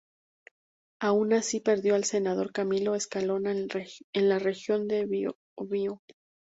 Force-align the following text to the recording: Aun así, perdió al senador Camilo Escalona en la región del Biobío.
Aun 0.99 1.31
así, 1.33 1.59
perdió 1.59 1.93
al 1.93 2.05
senador 2.05 2.51
Camilo 2.51 2.95
Escalona 2.95 3.51
en 3.51 3.67
la 4.29 4.39
región 4.39 4.87
del 4.87 5.05
Biobío. 5.05 6.01